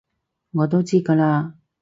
[0.53, 1.53] 我都知㗎喇